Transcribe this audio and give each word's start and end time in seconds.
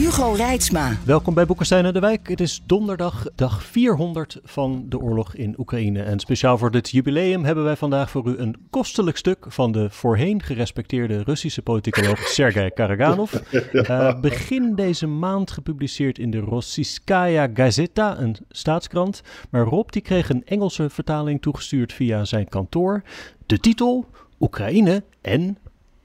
Hugo 0.00 0.32
Reitsma. 0.32 0.96
Welkom 1.04 1.34
bij 1.34 1.46
Boekenstein 1.46 1.84
en 1.84 1.92
de 1.92 2.00
Wijk. 2.00 2.28
Het 2.28 2.40
is 2.40 2.62
donderdag, 2.66 3.26
dag 3.34 3.64
400 3.64 4.40
van 4.44 4.84
de 4.88 4.98
oorlog 4.98 5.34
in 5.34 5.54
Oekraïne. 5.58 6.02
En 6.02 6.20
speciaal 6.20 6.58
voor 6.58 6.70
dit 6.70 6.90
jubileum 6.90 7.44
hebben 7.44 7.64
wij 7.64 7.76
vandaag 7.76 8.10
voor 8.10 8.28
u 8.28 8.38
een 8.38 8.56
kostelijk 8.70 9.16
stuk 9.16 9.46
van 9.48 9.72
de 9.72 9.90
voorheen 9.90 10.42
gerespecteerde 10.42 11.22
Russische 11.22 11.62
politicoloog 11.62 12.18
Sergei 12.36 12.70
Karaganov. 12.70 13.34
Uh, 13.72 14.20
begin 14.20 14.74
deze 14.74 15.06
maand 15.06 15.50
gepubliceerd 15.50 16.18
in 16.18 16.30
de 16.30 16.38
Rossiyskaya 16.38 17.50
Gazeta, 17.54 18.18
een 18.18 18.36
staatskrant. 18.50 19.22
Maar 19.50 19.64
Rob 19.64 19.90
die 19.90 20.02
kreeg 20.02 20.28
een 20.28 20.44
Engelse 20.44 20.90
vertaling 20.90 21.42
toegestuurd 21.42 21.92
via 21.92 22.24
zijn 22.24 22.48
kantoor. 22.48 23.02
De 23.46 23.58
titel 23.58 24.06
Oekraïne 24.38 25.02
en 25.20 25.58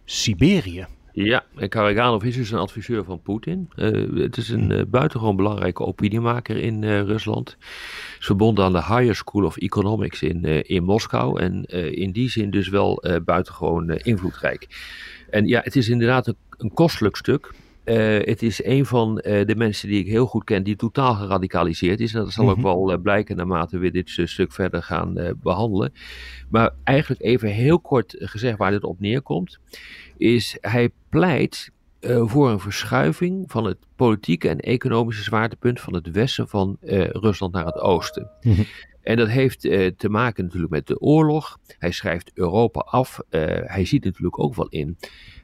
Siberië. 0.05 0.86
Ja, 1.16 1.44
en 1.55 1.70
Karaganov 1.70 2.24
is 2.24 2.36
dus 2.36 2.52
een 2.52 2.60
adviseur 2.60 3.04
van 3.04 3.22
Poetin. 3.22 3.70
Uh, 3.76 4.22
het 4.23 4.38
is 4.38 4.50
een 4.50 4.72
uh, 4.72 4.82
buitengewoon 4.88 5.36
belangrijke 5.36 5.86
opiniemaker 5.86 6.58
in 6.58 6.82
uh, 6.82 7.02
Rusland. 7.02 7.58
Is 8.20 8.26
verbonden 8.26 8.66
aan 8.66 8.73
de 8.73 8.84
Higher 8.84 9.16
School 9.16 9.45
of 9.45 9.58
Economics 9.58 10.22
in, 10.22 10.44
in 10.67 10.84
Moskou. 10.84 11.39
En 11.39 11.64
in 11.95 12.12
die 12.12 12.30
zin 12.30 12.50
dus 12.50 12.67
wel 12.67 13.04
buitengewoon 13.26 13.89
invloedrijk. 13.89 14.67
En 15.30 15.48
ja, 15.48 15.62
het 15.64 15.76
is 15.76 15.89
inderdaad 15.89 16.34
een 16.58 16.73
kostelijk 16.73 17.16
stuk. 17.16 17.52
Het 17.86 18.41
is 18.41 18.64
een 18.64 18.86
van 18.86 19.16
de 19.16 19.53
mensen 19.58 19.88
die 19.89 20.00
ik 20.00 20.08
heel 20.08 20.25
goed 20.25 20.44
ken, 20.44 20.64
die 20.64 20.75
totaal 20.75 21.16
geradicaliseerd 21.16 22.00
is. 22.00 22.14
En 22.14 22.19
dat 22.19 22.31
zal 22.31 22.50
ook 22.50 22.61
wel 22.61 22.97
blijken 22.97 23.36
naarmate 23.36 23.77
we 23.77 23.92
dit 23.92 24.09
stuk 24.25 24.52
verder 24.52 24.83
gaan 24.83 25.36
behandelen. 25.42 25.94
Maar 26.50 26.72
eigenlijk 26.83 27.22
even 27.22 27.50
heel 27.50 27.80
kort 27.80 28.16
gezegd 28.17 28.58
waar 28.58 28.72
dit 28.72 28.83
op 28.83 29.00
neerkomt 29.00 29.59
is 30.17 30.58
hij 30.61 30.89
pleit 31.09 31.72
uh, 32.02 32.27
voor 32.27 32.50
een 32.50 32.59
verschuiving 32.59 33.52
van 33.52 33.66
het 33.66 33.77
politieke 33.95 34.49
en 34.49 34.59
economische 34.59 35.23
zwaartepunt 35.23 35.81
van 35.81 35.94
het 35.94 36.11
westen 36.11 36.47
van 36.47 36.77
uh, 36.81 37.09
Rusland 37.09 37.53
naar 37.53 37.66
het 37.66 37.80
oosten. 37.80 38.30
Mm 38.42 38.53
-hmm. 38.53 38.66
En 39.02 39.17
dat 39.17 39.30
heeft 39.30 39.66
uh, 39.66 39.92
te 39.97 40.09
maken 40.09 40.44
natuurlijk 40.44 40.72
met 40.72 40.88
de 40.88 40.99
oorlog. 40.99 41.58
Hij 41.80 41.92
schrijft 41.92 42.31
Europa 42.33 42.80
af. 42.80 43.20
hij 43.66 43.86
ziet 43.86 44.03
natuurlijk 44.03 44.39
ook 44.39 44.55
wel 44.55 44.67
in 44.67 44.97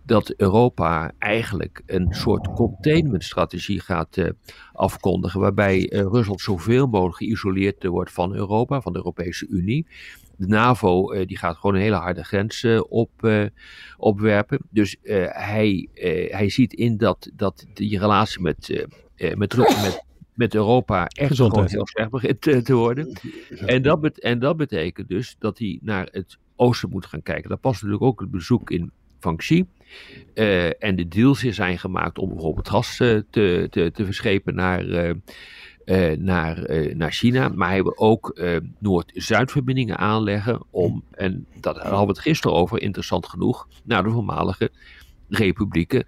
dat 0.04 0.34
Europa 0.38 1.12
eigenlijk 1.18 1.82
een 1.86 2.08
soort 2.14 2.54
containmentstrategie 2.54 3.80
gaat 3.80 4.18
uh, 4.18 4.30
afkondigen, 4.74 5.40
waarbij 5.40 5.92
uh, 5.92 6.00
Rusland 6.00 6.42
zoveel 6.42 6.88
mogelijk 6.88 7.18
geïsoleerd 7.18 7.86
wordt 7.86 8.12
van 8.12 8.36
Europa, 8.36 8.82
van 8.82 8.92
de 8.94 8.98
Europese 8.98 9.48
Unie. 9.48 9.88
De 10.36 10.48
NAVO 10.48 11.14
uh, 11.14 11.28
die 11.28 11.38
gaat 11.38 11.56
gewoon 11.56 11.76
een 11.76 11.82
hele 11.82 11.96
harde 11.96 12.24
grens 12.24 12.66
op, 12.90 13.12
opwerpen. 13.98 14.60
Dus 14.70 14.96
hij, 15.30 15.88
hij 16.30 16.50
ziet 16.50 16.74
in 16.74 16.98
dat, 16.98 17.32
dat 17.36 17.66
die 17.74 18.00
relatie 18.00 18.42
met, 18.42 18.88
met, 19.36 19.58
met, 19.58 20.06
met 20.34 20.56
Europa 20.56 21.06
echt 21.06 21.36
gewoon 21.36 21.68
heel 21.68 21.88
slecht 21.88 22.10
begint 22.10 22.42
te, 22.42 22.74
worden. 22.74 23.14
En 23.66 23.82
dat, 23.82 24.02
bet 24.02 24.20
en 24.20 24.40
dat 24.40 24.58
betekent 24.58 25.10
dus 25.10 25.36
dat 25.40 25.58
hij 25.58 25.80
naar 25.82 26.08
het 26.12 26.38
oosten 26.56 26.90
moet 26.90 27.06
gaan 27.06 27.24
kijken. 27.24 27.50
Daar 27.50 27.58
past 27.58 27.82
natuurlijk 27.82 28.10
ook 28.10 28.20
het 28.20 28.32
bezoek 28.32 28.72
in 28.72 28.92
van 29.22 29.38
Xi. 29.38 29.66
Uh, 30.36 30.84
en 30.84 30.96
de 30.96 31.08
deals 31.08 31.40
zijn 31.40 31.80
gemaakt 31.80 32.20
om 32.20 32.30
bijvoorbeeld 32.30 32.70
gas 32.70 33.00
uh, 33.00 33.22
te, 33.30 33.68
te, 33.70 33.92
te 33.94 34.06
verschepen 34.06 34.56
naar, 34.56 34.86
uh, 34.86 35.12
naar, 36.18 36.66
naar 36.96 37.12
China. 37.12 37.50
Maar 37.50 37.70
hij 37.70 37.84
wil 37.84 37.98
ook 37.98 38.42
Noord-Zuid-verbindingen 38.80 39.98
aanleggen 39.98 40.64
om, 40.70 41.04
en 41.12 41.46
dat 41.60 41.78
hadden 41.78 42.00
we 42.00 42.08
het 42.08 42.20
gisteren 42.20 42.58
over, 42.58 42.82
interessant 42.82 43.28
genoeg, 43.28 43.68
naar 43.84 44.04
de 44.04 44.10
voormalige 44.10 44.72
republieken 45.30 46.08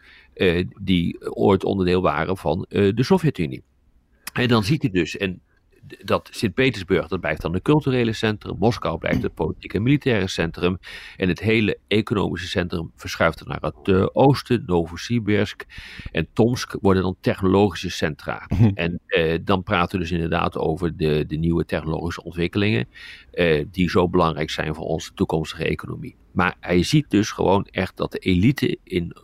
die 0.81 1.35
ooit 1.35 1.63
onderdeel 1.63 2.01
waren 2.01 2.37
van 2.37 2.65
de 2.69 3.03
Sovjet-Unie. 3.03 3.63
En 4.33 4.47
dan 4.47 4.63
ziet 4.63 4.81
hij 4.81 4.91
dus, 4.91 5.17
en 5.17 5.41
dat 6.03 6.29
Sint-Petersburg, 6.31 7.07
dat 7.07 7.19
blijft 7.19 7.41
dan 7.41 7.53
het 7.53 7.63
culturele 7.63 8.13
centrum. 8.13 8.55
Moskou 8.59 8.97
blijft 8.97 9.23
het 9.23 9.33
politieke 9.33 9.77
en 9.77 9.83
militaire 9.83 10.27
centrum. 10.27 10.79
En 11.17 11.27
het 11.27 11.39
hele 11.39 11.77
economische 11.87 12.47
centrum 12.47 12.91
verschuift 12.95 13.45
naar 13.45 13.61
het 13.61 13.87
uh, 13.87 14.05
oosten. 14.13 14.63
Novosibirsk 14.65 15.65
en 16.11 16.27
Tomsk 16.33 16.75
worden 16.81 17.03
dan 17.03 17.15
technologische 17.19 17.89
centra. 17.89 18.47
En 18.73 18.99
uh, 19.07 19.37
dan 19.41 19.63
praten 19.63 19.97
we 19.97 20.03
dus 20.03 20.13
inderdaad 20.13 20.57
over 20.57 20.97
de, 20.97 21.25
de 21.27 21.35
nieuwe 21.35 21.65
technologische 21.65 22.23
ontwikkelingen. 22.23 22.87
Uh, 23.33 23.65
die 23.71 23.89
zo 23.89 24.09
belangrijk 24.09 24.49
zijn 24.49 24.75
voor 24.75 24.85
onze 24.85 25.13
toekomstige 25.13 25.65
economie. 25.65 26.15
Maar 26.31 26.55
hij 26.59 26.83
ziet 26.83 27.09
dus 27.09 27.31
gewoon 27.31 27.67
echt 27.71 27.97
dat 27.97 28.11
de 28.11 28.17
elite 28.17 28.77
in 28.83 29.15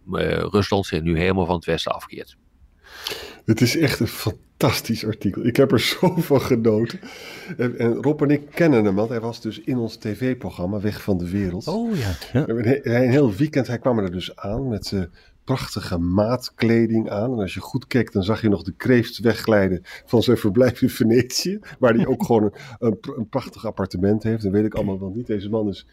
Rusland 0.50 0.86
zich 0.86 1.02
nu 1.02 1.18
helemaal 1.18 1.46
van 1.46 1.56
het 1.56 1.66
westen 1.66 1.92
afkeert. 1.92 2.38
Het 3.46 3.62
is 3.62 3.78
echt 3.78 4.00
een 4.00 4.08
fantastisch 4.08 5.06
artikel. 5.06 5.46
Ik 5.46 5.56
heb 5.56 5.72
er 5.72 5.80
zo 6.00 6.14
van 6.18 6.42
genoten. 6.42 7.00
En, 7.58 7.78
en, 7.78 7.94
Rob 7.94 8.22
en 8.22 8.30
ik 8.30 8.42
kennen 8.50 8.86
hem, 8.86 8.96
want 8.96 9.10
hij 9.10 9.20
was 9.20 9.42
dus 9.42 9.60
in 9.60 9.78
ons 9.78 9.96
tv-programma 9.96 10.80
Weg 10.80 11.02
van 11.02 11.18
de 11.18 11.30
Wereld. 11.30 11.68
Oh 11.68 11.96
ja. 11.96 12.12
ja. 12.34 12.48
Een, 12.48 12.96
een 12.96 13.10
heel 13.10 13.34
weekend, 13.34 13.68
hij 13.68 13.80
kwam 13.80 14.00
er 14.00 14.12
dus 14.12 14.36
aan 14.36 14.68
met 14.68 14.86
zijn 14.86 15.12
prachtige 15.44 15.98
maatkleding 15.98 17.10
aan. 17.10 17.32
En 17.32 17.40
als 17.40 17.54
je 17.54 17.60
goed 17.60 17.88
keek, 17.88 18.12
dan 18.12 18.24
zag 18.24 18.42
je 18.42 18.50
nog 18.50 18.64
de 18.64 18.74
kreeft 18.78 19.20
wegglijden 19.20 19.82
van 19.84 20.24
zijn 20.24 20.38
verblijf 20.38 20.82
in 20.82 20.90
Venetië. 20.90 21.60
Waar 21.80 21.94
hij 21.94 22.08
ook 22.08 22.26
gewoon 22.26 22.44
een, 22.44 22.52
een, 22.80 22.98
een 23.18 23.30
prachtig 23.30 23.66
appartement 23.66 24.24
heeft. 24.24 24.44
Dat 24.44 24.52
weet 24.52 24.66
ik 24.66 24.74
allemaal 24.74 25.00
wel 25.00 25.10
niet. 25.10 25.28
Deze 25.28 25.50
man 25.50 25.68
is 25.68 25.88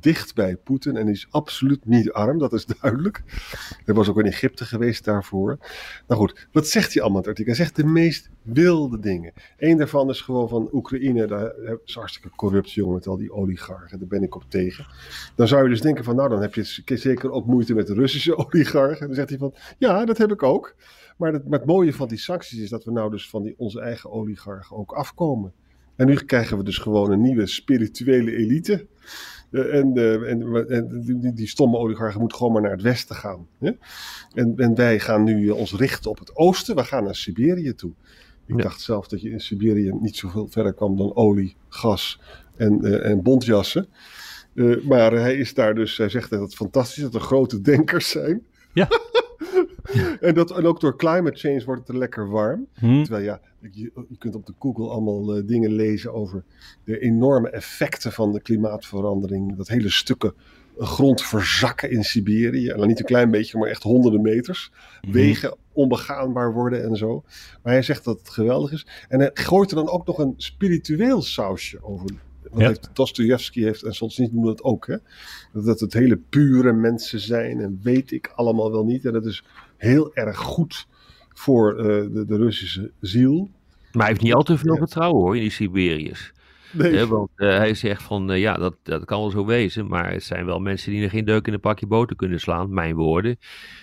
dicht 0.00 0.34
bij 0.34 0.56
Poetin 0.56 0.96
en 0.96 1.08
is 1.08 1.26
absoluut 1.30 1.86
niet 1.86 2.12
arm, 2.12 2.38
dat 2.38 2.52
is 2.52 2.66
duidelijk. 2.80 3.22
Hij 3.84 3.94
was 3.94 4.08
ook 4.08 4.18
in 4.18 4.26
Egypte 4.26 4.64
geweest 4.64 5.04
daarvoor. 5.04 5.58
Nou 6.06 6.20
goed, 6.20 6.48
wat 6.52 6.68
zegt 6.68 6.92
hij 6.92 7.02
allemaal 7.02 7.22
in 7.22 7.28
het 7.28 7.38
artikel? 7.38 7.54
Hij 7.54 7.64
zegt 7.64 7.76
de 7.76 7.84
meest 7.84 8.30
wilde 8.42 8.98
dingen. 8.98 9.32
Eén 9.56 9.76
daarvan 9.76 10.08
is 10.08 10.20
gewoon 10.20 10.48
van 10.48 10.68
Oekraïne, 10.72 11.26
daar 11.26 11.52
is 11.84 11.94
hartstikke 11.94 12.36
corrupt 12.36 12.72
jongen 12.72 12.94
met 12.94 13.06
al 13.06 13.16
die 13.16 13.32
oligarchen, 13.32 13.98
daar 13.98 14.08
ben 14.08 14.22
ik 14.22 14.34
op 14.34 14.44
tegen. 14.48 14.86
Dan 15.34 15.48
zou 15.48 15.62
je 15.62 15.68
dus 15.68 15.80
denken 15.80 16.04
van 16.04 16.16
nou 16.16 16.28
dan 16.28 16.40
heb 16.40 16.54
je 16.54 16.64
zeker 16.96 17.30
ook 17.30 17.46
moeite 17.46 17.74
met 17.74 17.86
de 17.86 17.94
Russische 17.94 18.36
oligarchen. 18.46 19.06
Dan 19.06 19.14
zegt 19.14 19.28
hij 19.28 19.38
van 19.38 19.54
ja, 19.78 20.04
dat 20.04 20.18
heb 20.18 20.32
ik 20.32 20.42
ook. 20.42 20.74
Maar 21.16 21.32
het, 21.32 21.48
maar 21.48 21.58
het 21.58 21.68
mooie 21.68 21.92
van 21.92 22.08
die 22.08 22.18
sancties 22.18 22.60
is 22.60 22.70
dat 22.70 22.84
we 22.84 22.92
nou 22.92 23.10
dus 23.10 23.28
van 23.28 23.42
die, 23.42 23.54
onze 23.56 23.80
eigen 23.80 24.10
oligarchen 24.10 24.76
ook 24.76 24.92
afkomen. 24.92 25.52
En 25.96 26.06
nu 26.06 26.14
krijgen 26.14 26.56
we 26.56 26.64
dus 26.64 26.78
gewoon 26.78 27.10
een 27.10 27.20
nieuwe 27.20 27.46
spirituele 27.46 28.36
elite. 28.36 28.86
Uh, 29.52 29.74
en, 29.74 29.96
uh, 29.96 30.30
en, 30.30 30.68
en 30.68 31.02
die, 31.20 31.32
die, 31.32 31.48
stomme 31.48 31.76
oligarchen 31.76 32.20
moeten 32.20 32.38
gewoon 32.38 32.52
maar 32.52 32.62
naar 32.62 32.70
het 32.70 32.82
westen 32.82 33.16
gaan. 33.16 33.46
Hè? 33.58 33.70
En, 34.34 34.54
en, 34.56 34.74
wij 34.74 35.00
gaan 35.00 35.24
nu 35.24 35.50
ons 35.50 35.74
richten 35.74 36.10
op 36.10 36.18
het 36.18 36.36
oosten. 36.36 36.76
We 36.76 36.84
gaan 36.84 37.04
naar 37.04 37.14
Siberië 37.14 37.74
toe. 37.74 37.92
Ik 38.46 38.56
ja. 38.56 38.62
dacht 38.62 38.80
zelf 38.80 39.08
dat 39.08 39.20
je 39.20 39.30
in 39.30 39.40
Siberië 39.40 39.92
niet 40.00 40.16
zoveel 40.16 40.48
verder 40.48 40.72
kwam 40.72 40.96
dan 40.96 41.16
olie, 41.16 41.56
gas 41.68 42.20
en, 42.56 43.02
en 43.02 43.22
bontjassen. 43.22 43.88
maar 44.88 45.12
hij 45.12 45.36
is 45.36 45.54
daar 45.54 45.74
dus, 45.74 45.96
hij 45.96 46.08
zegt 46.08 46.30
dat 46.30 46.40
het 46.40 46.54
fantastisch 46.54 47.02
dat 47.02 47.14
er 47.14 47.20
grote 47.20 47.60
denkers 47.60 48.08
zijn. 48.10 48.42
Ja. 48.72 48.88
en, 50.20 50.34
dat, 50.34 50.50
en 50.50 50.66
ook 50.66 50.80
door 50.80 50.96
climate 50.96 51.38
change 51.38 51.64
wordt 51.64 51.80
het 51.80 51.90
er 51.90 51.98
lekker 51.98 52.30
warm. 52.30 52.66
Hmm. 52.74 53.02
Terwijl 53.02 53.24
ja, 53.24 53.40
je, 53.60 53.90
je, 54.08 54.18
kunt 54.18 54.34
op 54.34 54.46
de 54.46 54.54
Google 54.58 54.88
allemaal 54.88 55.36
uh, 55.36 55.46
dingen 55.46 55.72
lezen 55.72 56.12
over 56.12 56.44
de 56.84 56.98
enorme 56.98 57.50
effecten 57.50 58.12
van 58.12 58.32
de 58.32 58.40
klimaatverandering. 58.40 59.56
Dat 59.56 59.68
hele 59.68 59.90
stukken 59.90 60.34
grond 60.78 61.22
verzakken 61.22 61.90
in 61.90 62.04
Siberië. 62.04 62.68
En 62.68 62.78
dan 62.78 62.86
niet 62.86 62.98
een 62.98 63.04
klein 63.04 63.30
beetje, 63.30 63.58
maar 63.58 63.68
echt 63.68 63.82
honderden 63.82 64.22
meters. 64.22 64.72
Hmm. 65.00 65.12
Wegen 65.12 65.56
onbegaanbaar 65.72 66.52
worden 66.52 66.84
en 66.84 66.96
zo. 66.96 67.24
Maar 67.62 67.72
hij 67.72 67.82
zegt 67.82 68.04
dat 68.04 68.18
het 68.18 68.30
geweldig 68.30 68.72
is. 68.72 68.86
En 69.08 69.18
hij 69.18 69.30
gooit 69.34 69.70
er 69.70 69.76
dan 69.76 69.88
ook 69.88 70.06
nog 70.06 70.18
een 70.18 70.34
spiritueel 70.36 71.22
sausje 71.22 71.82
over 71.82 72.06
wat 72.52 72.60
ja. 72.60 72.66
heeft 72.66 72.90
Dostoevsky 72.92 73.62
heeft 73.62 73.82
en 73.82 73.94
soms 73.94 74.18
niet 74.18 74.32
noemen 74.32 74.50
dat 74.50 74.62
ook. 74.62 74.86
Hè? 74.86 74.96
Dat 75.52 75.80
het 75.80 75.92
hele 75.92 76.16
pure 76.16 76.72
mensen 76.72 77.20
zijn 77.20 77.60
en 77.60 77.80
weet 77.82 78.10
ik 78.10 78.32
allemaal 78.34 78.72
wel 78.72 78.84
niet. 78.84 79.04
En 79.04 79.12
dat 79.12 79.26
is 79.26 79.44
heel 79.82 80.14
erg 80.14 80.36
goed 80.36 80.86
voor 81.28 81.78
uh, 81.78 81.84
de, 81.84 82.24
de, 82.26 82.36
Russische 82.36 82.90
ziel. 83.00 83.50
Maar 83.92 84.02
hij 84.02 84.08
heeft 84.08 84.22
niet 84.22 84.34
al 84.34 84.42
te 84.42 84.58
veel 84.58 84.76
vertrouwen 84.76 85.22
hoor 85.22 85.36
in 85.36 85.42
die 85.42 85.50
Siberiërs. 85.50 86.32
Nee. 86.72 87.06
Want 87.06 87.30
eh, 87.36 87.48
hij 87.48 87.74
zegt 87.74 88.02
van, 88.02 88.30
eh, 88.30 88.40
ja, 88.40 88.54
dat, 88.54 88.76
dat 88.82 89.04
kan 89.04 89.20
wel 89.20 89.30
zo 89.30 89.46
wezen, 89.46 89.86
maar 89.86 90.12
het 90.12 90.22
zijn 90.22 90.46
wel 90.46 90.58
mensen 90.58 90.92
die 90.92 91.02
er 91.02 91.10
geen 91.10 91.24
deuk 91.24 91.46
in 91.46 91.52
een 91.52 91.60
pakje 91.60 91.86
boter 91.86 92.16
kunnen 92.16 92.40
slaan, 92.40 92.74
mijn 92.74 92.94
woorden. 92.94 93.36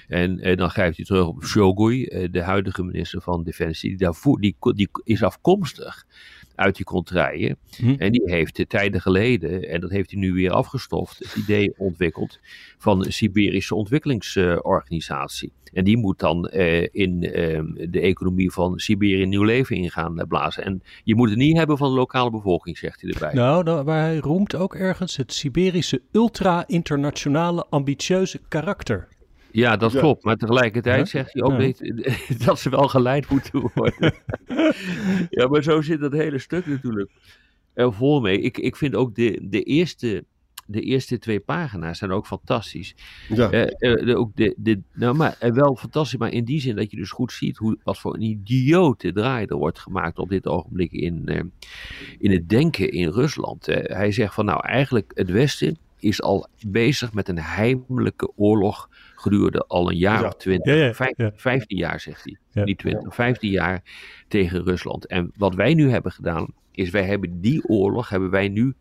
En 0.07 0.39
eh, 0.39 0.57
dan 0.57 0.69
grijpt 0.69 0.95
hij 0.95 1.05
terug 1.05 1.27
op 1.27 1.43
Shogui, 1.43 2.05
eh, 2.05 2.27
de 2.31 2.41
huidige 2.41 2.83
minister 2.83 3.21
van 3.21 3.43
Defensie, 3.43 3.89
die, 3.89 3.97
daarvoor, 3.97 4.39
die, 4.39 4.55
die 4.73 4.89
is 5.03 5.23
afkomstig 5.23 6.05
uit 6.59 6.75
die 6.75 6.85
contraien. 6.85 7.57
Hm. 7.77 7.95
En 7.97 8.11
die 8.11 8.21
heeft 8.25 8.65
tijden 8.67 9.01
geleden, 9.01 9.69
en 9.69 9.81
dat 9.81 9.89
heeft 9.89 10.11
hij 10.11 10.19
nu 10.19 10.33
weer 10.33 10.51
afgestoft, 10.51 11.19
het 11.19 11.35
idee 11.35 11.73
ontwikkeld 11.77 12.39
van 12.77 13.06
een 13.06 13.13
Siberische 13.13 13.75
ontwikkelingsorganisatie. 13.75 15.51
en 15.73 15.83
die 15.83 15.97
moet 15.97 16.19
dan 16.19 16.47
eh, 16.47 16.88
in 16.91 17.23
eh, 17.23 17.61
de 17.89 18.00
economie 18.00 18.51
van 18.51 18.79
Siberië 18.79 19.25
nieuw 19.25 19.44
leven 19.44 19.75
in 19.75 19.91
gaan 19.91 20.19
eh, 20.19 20.27
blazen. 20.27 20.63
En 20.63 20.81
je 21.03 21.15
moet 21.15 21.29
het 21.29 21.38
niet 21.38 21.57
hebben 21.57 21.77
van 21.77 21.89
de 21.89 21.95
lokale 21.95 22.31
bevolking, 22.31 22.77
zegt 22.77 23.01
hij 23.01 23.11
erbij. 23.11 23.33
Nou, 23.33 23.63
nou, 23.63 23.83
maar 23.83 24.01
hij 24.01 24.17
roemt 24.17 24.56
ook 24.56 24.75
ergens 24.75 25.17
het 25.17 25.33
Siberische 25.33 26.01
ultra-internationale 26.11 27.65
ambitieuze 27.69 28.41
karakter. 28.47 29.07
Ja, 29.51 29.77
dat 29.77 29.91
Ja. 29.91 29.99
klopt. 29.99 30.23
Maar 30.23 30.37
tegelijkertijd 30.37 31.09
zegt 31.09 31.33
hij 31.33 31.41
ook 31.43 31.51
Ja. 31.51 31.57
niet 31.57 32.03
dat 32.45 32.59
ze 32.59 32.69
wel 32.69 32.87
geleid 32.87 33.29
moeten 33.29 33.71
worden. 33.73 34.13
ja, 35.29 35.47
maar 35.47 35.63
zo 35.63 35.81
zit 35.81 35.99
dat 35.99 36.11
hele 36.11 36.39
stuk 36.39 36.65
natuurlijk 36.65 37.11
er 37.73 37.93
vol 37.93 38.21
mee. 38.21 38.41
Ik, 38.41 38.57
ik 38.57 38.75
vind 38.75 38.95
ook 38.95 39.15
de, 39.15 39.39
de, 39.43 39.63
eerste, 39.63 40.23
de 40.65 40.81
eerste 40.81 41.19
twee 41.19 41.39
pagina's 41.39 41.97
zijn 41.97 42.11
ook 42.11 42.27
fantastisch. 42.27 42.95
Ja. 43.29 43.51
Eh, 43.51 44.01
eh, 44.09 44.19
ook 44.19 44.35
de, 44.35 44.53
de, 44.57 44.81
nou, 44.93 45.15
maar 45.15 45.35
eh, 45.39 45.51
wel 45.51 45.75
fantastisch, 45.75 46.19
maar 46.19 46.31
in 46.31 46.45
die 46.45 46.61
zin 46.61 46.75
dat 46.75 46.91
je 46.91 46.97
dus 46.97 47.11
goed 47.11 47.31
ziet 47.31 47.57
hoe, 47.57 47.77
wat 47.83 47.99
voor 47.99 48.13
een 48.13 48.21
idiote 48.21 49.11
draai 49.11 49.45
er 49.45 49.55
wordt 49.55 49.79
gemaakt 49.79 50.17
op 50.19 50.29
dit 50.29 50.47
ogenblik 50.47 50.91
in, 50.91 51.51
in 52.19 52.31
het 52.31 52.49
denken 52.49 52.91
in 52.91 53.09
Rusland. 53.09 53.65
Hij 53.65 54.11
zegt 54.11 54.33
van 54.33 54.45
nou 54.45 54.65
eigenlijk 54.65 55.11
het 55.15 55.29
Westen 55.29 55.77
is 55.99 56.21
al 56.21 56.47
bezig 56.67 57.13
met 57.13 57.27
een 57.27 57.39
heimelijke 57.39 58.31
oorlog 58.35 58.89
gedurende 59.15 59.65
al 59.67 59.89
een 59.89 59.97
jaar 59.97 60.21
Ja. 60.21 60.27
of 60.27 60.35
twintig, 60.35 60.75
Ja, 60.75 60.83
ja, 60.85 60.93
vijf- 60.93 61.17
ja. 61.17 61.31
15 61.35 61.77
jaar 61.77 61.99
zegt 61.99 62.23
hij. 62.23 62.63
Niet 62.63 62.77
20, 62.77 63.15
15 63.15 63.51
jaar 63.51 63.83
tegen 64.27 64.63
Rusland. 64.63 65.05
En 65.07 65.31
wat 65.37 65.55
wij 65.55 65.73
nu 65.73 65.89
hebben 65.89 66.11
gedaan, 66.11 66.47
is 66.71 66.89
wij 66.89 67.03
hebben 67.03 67.41
die 67.41 67.63
oorlog, 67.67 68.09
hebben 68.09 68.29
wij 68.29 68.47
nu 68.47 68.73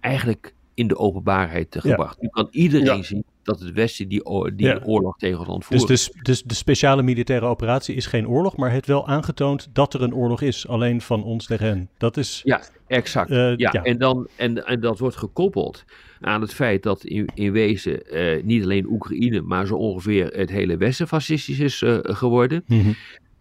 eigenlijk 0.00 0.54
in 0.74 0.88
de 0.88 0.96
openbaarheid 0.96 1.76
gebracht. 1.78 2.20
Nu 2.20 2.28
kan 2.28 2.48
iedereen 2.50 3.04
zien 3.04 3.24
dat 3.42 3.60
het 3.60 3.72
Westen 3.72 4.08
die, 4.08 4.22
die 4.56 4.66
Ja. 4.66 4.80
oorlog 4.84 5.16
tegen 5.18 5.44
Dus 5.44 5.66
voert. 5.66 5.86
de, 5.88 5.96
s- 5.96 6.10
dus 6.22 6.42
de 6.42 6.54
speciale 6.54 7.02
militaire 7.02 7.46
operatie 7.46 7.94
is 7.94 8.06
geen 8.06 8.28
oorlog, 8.28 8.56
maar 8.56 8.70
heeft 8.70 8.86
wel 8.86 9.06
aangetoond 9.08 9.68
dat 9.72 9.94
er 9.94 10.02
een 10.02 10.14
oorlog 10.14 10.40
is. 10.40 10.68
Alleen 10.68 11.00
van 11.00 11.24
ons 11.24 11.46
tegen 11.46 11.66
hen. 11.66 11.88
Dat 11.98 12.16
is. 12.16 12.40
Ja, 12.44 12.62
exact. 12.86 13.30
Eh, 13.30 13.36
ja, 13.36 13.70
ja. 13.72 13.82
En, 13.82 13.98
dan, 13.98 14.28
en, 14.36 14.66
en 14.66 14.80
dat 14.80 14.98
wordt 14.98 15.16
gekoppeld 15.16 15.84
aan 16.20 16.40
het 16.40 16.54
feit 16.54 16.82
dat 16.82 17.04
in, 17.04 17.28
in 17.34 17.52
wezen 17.52 18.06
eh, 18.06 18.42
niet 18.42 18.62
alleen 18.62 18.86
Oekraïne, 18.86 19.40
maar 19.40 19.66
zo 19.66 19.74
ongeveer 19.74 20.26
het 20.26 20.50
hele 20.50 20.76
Westen 20.76 21.08
fascistisch 21.08 21.58
is 21.58 21.82
eh, 21.82 21.98
geworden. 22.02 22.64
Mhm. 22.66 22.90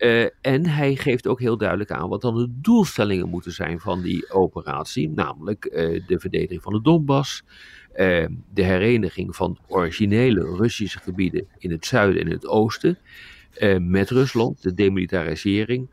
Eh, 0.02 0.26
en 0.42 0.66
hij 0.66 0.96
geeft 0.96 1.28
ook 1.28 1.40
heel 1.40 1.58
duidelijk 1.58 1.92
aan 1.92 2.10
wat 2.10 2.22
dan 2.22 2.36
de 2.36 2.48
doelstellingen 2.52 3.30
moeten 3.30 3.52
zijn 3.52 3.80
van 3.80 4.02
die 4.02 4.32
operatie. 4.32 5.10
Namelijk 5.10 5.66
eh, 5.66 6.02
de 6.08 6.20
verdediging 6.20 6.62
van 6.62 6.74
de 6.74 6.82
Donbass, 6.82 7.44
eh, 7.94 8.26
de 8.54 8.64
hereniging 8.64 9.36
van 9.36 9.58
originele 9.68 10.56
Russische 10.56 11.00
gebieden 11.00 11.48
in 11.58 11.72
het 11.72 11.86
zuiden 11.86 12.22
en 12.22 12.32
het 12.32 12.48
oosten 12.48 12.98
met 13.80 14.10
Rusland, 14.10 14.64
de 14.64 14.74
demilitarisering. 14.74 15.90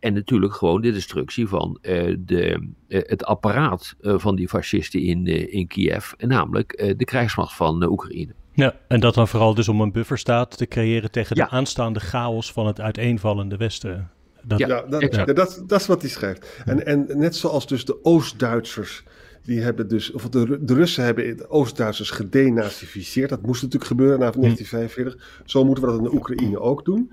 en 0.00 0.14
natuurlijk 0.14 0.54
gewoon 0.54 0.80
de 0.80 0.92
destructie 0.92 1.46
van 1.46 1.78
de, 2.18 2.68
het 2.88 3.24
apparaat 3.24 3.96
van 4.00 4.36
die 4.36 4.48
fascisten 4.48 5.00
in, 5.00 5.26
in 5.52 5.66
Kiev. 5.66 6.12
Namelijk 6.18 6.94
de 6.96 7.04
krijgsmacht 7.04 7.54
van 7.54 7.84
Oekraïne. 7.84 8.34
Ja, 8.54 8.74
en 8.88 9.00
dat 9.00 9.14
dan 9.14 9.28
vooral 9.28 9.54
dus 9.54 9.68
om 9.68 9.80
een 9.80 9.92
bufferstaat 9.92 10.56
te 10.56 10.66
creëren 10.66 11.10
tegen 11.10 11.36
Ja. 11.36 11.44
de 11.44 11.50
aanstaande 11.50 12.00
chaos 12.00 12.52
van 12.52 12.66
het 12.66 12.80
uiteenvallende 12.80 13.56
Westen. 13.56 14.10
Dat, 14.42 14.58
Ja. 14.58 14.66
Dat, 14.66 15.14
ja, 15.14 15.24
dat, 15.24 15.62
dat 15.66 15.80
is 15.80 15.86
wat 15.86 16.00
hij 16.00 16.10
schrijft. 16.10 16.60
En, 16.64 16.86
en 16.86 17.06
net 17.14 17.36
zoals 17.36 17.66
dus 17.66 17.84
de 17.84 18.04
Oost-Duitsers, 18.04 19.02
die 19.42 19.60
hebben 19.60 19.88
dus, 19.88 20.12
of 20.12 20.28
de, 20.28 20.58
de 20.64 20.74
Russen 20.74 21.04
hebben 21.04 21.36
de 21.36 21.50
Oost-Duitsers 21.50 22.10
gedenazificeerd. 22.10 23.28
Dat 23.30 23.42
moest 23.42 23.62
natuurlijk 23.62 23.90
gebeuren 23.90 24.18
na 24.18 24.30
1945. 24.30 25.42
Zo 25.44 25.64
moeten 25.64 25.84
we 25.84 25.90
dat 25.90 25.98
in 25.98 26.04
de 26.04 26.14
Oekraïne 26.14 26.60
ook 26.60 26.84
doen. 26.84 27.12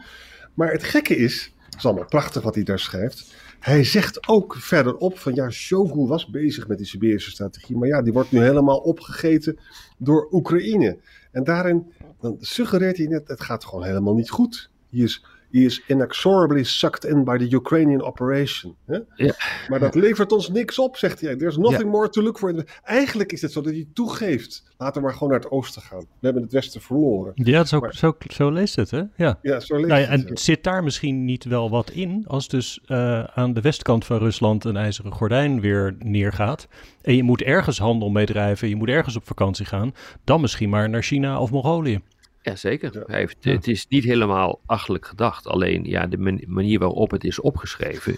Maar 0.54 0.72
het 0.72 0.84
gekke 0.84 1.16
is, 1.18 1.54
het 1.66 1.76
is 1.78 1.86
allemaal 1.86 2.06
prachtig 2.06 2.42
wat 2.42 2.56
hij 2.56 2.64
daar 2.64 2.80
schrijft. 2.80 3.34
Hij 3.60 3.84
zegt 3.84 4.28
ook 4.28 4.56
verderop 4.56 5.20
van 5.20 5.36
ja, 5.36 5.50
Shogun 5.50 6.08
was 6.08 6.30
bezig 6.30 6.68
met 6.68 6.78
die 6.78 6.88
Siberische 6.88 7.30
strategie. 7.30 7.78
Maar 7.78 7.88
ja, 7.88 8.02
die 8.02 8.14
wordt 8.14 8.32
nu 8.32 8.40
helemaal 8.40 8.78
opgegeten 8.78 9.60
door 9.98 10.28
Oekraïne. 10.32 10.98
En 11.32 11.44
daarin 11.44 11.92
dan 12.20 12.38
suggereert 12.40 12.98
hij 12.98 13.06
net, 13.06 13.28
het 13.28 13.42
gaat 13.42 13.66
gewoon 13.66 13.84
helemaal 13.84 14.14
niet 14.14 14.30
goed. 14.30 14.70
He 14.90 14.98
is, 14.98 15.26
he 15.51 15.60
is 15.60 15.84
inexorably 15.88 16.63
sucked 16.63 17.04
in 17.04 17.24
by 17.24 17.38
the 17.38 17.56
Ukrainian 17.56 18.01
operation. 18.01 18.75
Hè? 18.86 19.00
Ja. 19.16 19.34
Maar 19.68 19.80
dat 19.80 19.96
levert 19.96 20.31
ons 20.31 20.50
niks 20.50 20.80
op, 20.80 20.98
zegt 20.98 21.22
hij. 21.22 21.36
There's 21.36 21.57
nothing 21.57 21.92
more 21.92 22.10
to 22.10 22.22
look 22.22 22.38
for. 22.38 22.63
Eigenlijk 22.84 23.31
is 23.31 23.42
het 23.42 23.51
zo 23.51 23.62
dat 23.62 23.74
hij 23.74 23.88
toegeeft. 23.94 24.63
Laten 24.78 25.01
we 25.01 25.07
maar 25.07 25.13
gewoon 25.13 25.30
naar 25.30 25.40
het 25.40 25.51
oosten 25.51 25.81
gaan. 25.81 26.00
We 26.00 26.06
hebben 26.19 26.44
het 26.44 26.51
westen 26.51 26.81
verloren. 26.81 27.31
ja 27.36 27.63
zo, 27.63 27.80
Maar- 27.80 27.94
zo, 27.94 28.16
zo 28.28 28.51
leest 28.51 28.75
het, 28.75 28.92
hè? 28.92 29.01
Ja. 29.16 29.40
Ja, 29.42 29.60
zo 29.60 29.75
leest 29.75 29.88
Nou 29.88 30.01
ja, 30.01 30.07
het, 30.07 30.30
en 30.30 30.38
zit 30.38 30.63
daar 30.63 30.84
misschien 30.84 31.25
niet 31.25 31.44
wel 31.44 31.69
wat 31.69 31.90
in 31.90 32.24
als 32.28 32.48
dus 32.48 32.80
eh, 32.86 33.24
aan 33.24 33.54
de 33.54 33.62
westkant 33.62 34.06
van 34.06 34.18
Rusland 34.18 34.63
een 34.63 34.78
ijzeren 34.78 35.12
gordijn 35.12 35.62
weer 35.62 35.95
neergaat 36.00 36.68
en 37.02 37.16
je 37.16 37.24
moet 37.24 37.42
ergens 37.42 37.80
handel 37.80 38.10
mee 38.10 38.25
drijven, 38.25 38.69
je 38.69 38.75
moet 38.75 38.90
ergens 38.90 39.16
op 39.16 39.28
vakantie 39.28 39.66
gaan, 39.66 39.94
dan 40.24 40.42
misschien 40.42 40.69
maar 40.69 40.90
naar 40.90 41.04
China 41.04 41.40
of 41.40 41.52
Mongolië. 41.52 42.02
Ja, 42.50 42.56
zeker. 42.56 42.90
Ja. 42.94 43.04
Hij 43.06 43.19
heeft, 43.19 43.38
Ja. 43.40 43.51
Het 43.51 43.68
is 43.68 43.88
niet 43.88 44.04
helemaal 44.04 44.60
achterlijk 44.66 45.06
gedacht. 45.06 45.48
Alleen 45.48 45.84
ja, 45.84 46.07
de 46.07 46.18
man- 46.18 46.44
manier 46.48 46.80
waarop 46.80 47.12
het 47.12 47.24
is 47.24 47.40
opgeschreven. 47.40 48.18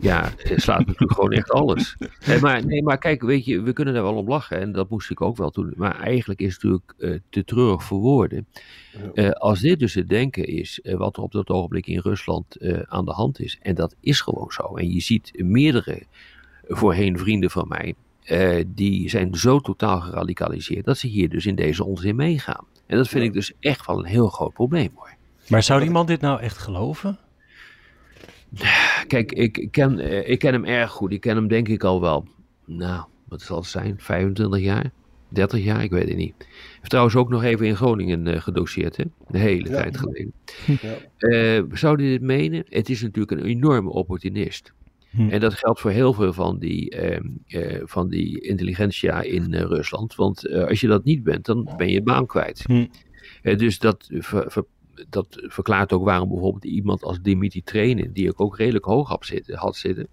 Ja, 0.00 0.32
slaat 0.56 0.86
natuurlijk 0.86 1.12
gewoon 1.12 1.32
echt 1.32 1.50
alles. 1.50 1.96
Nee 2.26 2.40
maar, 2.40 2.66
nee, 2.66 2.82
maar 2.82 2.98
kijk, 2.98 3.22
weet 3.22 3.44
je, 3.44 3.60
we 3.62 3.72
kunnen 3.72 3.94
daar 3.94 4.02
wel 4.02 4.14
om 4.16 4.28
lachen. 4.28 4.60
En 4.60 4.72
dat 4.72 4.90
moest 4.90 5.10
ik 5.10 5.20
ook 5.20 5.36
wel 5.36 5.50
doen. 5.50 5.72
Maar 5.76 6.00
eigenlijk 6.00 6.40
is 6.40 6.54
het 6.54 6.62
natuurlijk 6.62 6.94
eh, 6.98 7.14
te 7.30 7.44
treurig 7.44 7.82
voor 7.82 7.98
woorden. 8.00 8.46
Eh, 9.14 9.30
als 9.30 9.60
dit 9.60 9.78
dus 9.78 9.94
het 9.94 10.08
denken 10.08 10.44
is, 10.46 10.80
eh, 10.80 10.94
wat 10.96 11.16
er 11.16 11.22
op 11.22 11.32
dat 11.32 11.48
ogenblik 11.48 11.86
in 11.86 12.00
Rusland 12.00 12.56
aan 12.88 13.04
de 13.04 13.12
hand 13.12 13.40
is. 13.40 13.58
En 13.62 13.74
dat 13.74 13.94
is 14.00 14.20
gewoon 14.20 14.50
zo. 14.50 14.62
En 14.76 14.90
je 14.90 15.00
ziet 15.00 15.30
meerdere 15.34 16.02
voorheen 16.68 17.18
vrienden 17.18 17.50
van 17.50 17.68
mij. 17.68 17.94
die 18.66 19.08
zijn 19.08 19.34
zo 19.34 19.60
totaal 19.60 20.00
geradicaliseerd 20.00 20.84
dat 20.84 20.98
ze 20.98 21.06
hier 21.06 21.28
dus 21.28 21.46
in 21.46 21.54
deze 21.54 21.84
onzin 21.84 22.16
meegaan. 22.16 22.66
En 22.88 22.96
dat 22.96 23.08
vind 23.08 23.24
ik 23.24 23.32
dus 23.32 23.52
echt 23.60 23.86
wel 23.86 23.98
een 23.98 24.04
heel 24.04 24.28
groot 24.28 24.52
probleem 24.52 24.90
hoor. 24.94 25.14
Maar 25.48 25.62
zou 25.62 25.80
die 25.80 25.90
man 25.90 26.06
dit 26.06 26.20
nou 26.20 26.40
echt 26.40 26.58
geloven? 26.58 27.18
Kijk, 29.06 29.32
ik 29.32 29.68
ken, 29.70 29.98
eh, 29.98 30.28
ik 30.28 30.38
ken 30.38 30.52
hem 30.52 30.64
erg 30.64 30.90
goed. 30.90 31.12
Ik 31.12 31.20
ken 31.20 31.36
hem 31.36 31.48
denk 31.48 31.68
ik 31.68 31.84
al 31.84 32.00
wel, 32.00 32.26
nou, 32.64 33.04
wat 33.24 33.40
zal 33.42 33.56
het 33.56 33.66
zijn, 33.66 33.94
25 33.98 34.60
jaar? 34.60 34.90
30 35.28 35.64
jaar, 35.64 35.82
ik 35.82 35.90
weet 35.90 36.08
het 36.08 36.16
niet. 36.16 36.34
Hij 36.38 36.46
heeft 36.76 36.88
trouwens 36.90 37.16
ook 37.16 37.28
nog 37.28 37.42
even 37.42 37.66
in 37.66 37.76
Groningen 37.76 38.26
eh, 38.26 38.40
gedoseerd, 38.40 38.96
hè? 38.96 39.04
Een 39.26 39.40
hele 39.40 39.68
Ja. 39.68 39.74
tijd 39.76 39.96
geleden. 39.96 40.32
Ja. 40.66 40.94
Eh, 41.28 41.62
zou 41.72 41.96
hij 42.02 42.10
dit 42.10 42.22
menen? 42.22 42.64
Het 42.68 42.88
is 42.88 43.02
natuurlijk 43.02 43.40
een 43.40 43.46
enorme 43.46 43.90
opportunist. 43.90 44.72
Hm. 45.10 45.28
En 45.28 45.40
dat 45.40 45.54
geldt 45.54 45.80
voor 45.80 45.90
heel 45.90 46.12
veel 46.12 46.32
van 46.32 46.58
die, 46.58 46.90
eh, 46.90 47.80
van 47.84 48.08
die 48.08 48.40
intelligentsia 48.40 49.22
in 49.22 49.54
eh, 49.54 49.60
Rusland. 49.62 50.14
Want 50.14 50.46
eh, 50.46 50.64
als 50.66 50.80
je 50.80 50.86
dat 50.86 51.04
niet 51.04 51.22
bent, 51.22 51.44
dan 51.46 51.70
ben 51.76 51.86
je 51.86 51.92
je 51.92 52.02
baan 52.02 52.26
kwijt. 52.26 52.62
Hm. 52.66 52.86
Dus 53.56 53.78
dat, 53.78 54.08
ver- 54.10 54.50
ver- 54.52 54.64
dat 55.08 55.26
verklaart 55.30 55.92
ook 55.92 56.04
waarom 56.04 56.28
bijvoorbeeld 56.28 56.64
iemand 56.64 57.02
als 57.02 57.20
Dimitri 57.22 57.62
Trainen, 57.62 58.12
die 58.12 58.28
ik 58.28 58.40
ook 58.40 58.56
redelijk 58.56 58.84
hoog 58.84 59.08
had 59.08 59.26
zitten, 59.26 59.56
had 59.56 59.76
zitten. 59.76 60.08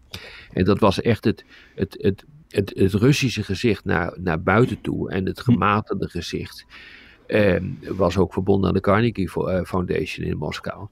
En 0.54 0.64
dat 0.66 0.80
was 0.80 1.02
echt 1.02 1.24
het, 1.24 1.46
het, 1.76 1.98
het, 2.02 2.26
het, 2.50 2.72
het 2.76 2.94
Russische 2.94 3.44
gezicht 3.44 3.86
naar, 3.86 4.18
naar 4.22 4.42
buiten 4.44 4.82
toe 4.82 5.12
en 5.12 5.26
het 5.26 5.40
gematigde 5.40 6.10
gezicht. 6.10 6.66
ehm, 7.28 7.66
was 7.88 8.18
ook 8.18 8.34
verbonden 8.34 8.68
aan 8.68 8.74
de 8.76 8.82
Carnegie 8.82 9.30
Fo- 9.30 9.64
Foundation 9.64 10.26
in 10.28 10.38
Moskou. 10.38 10.88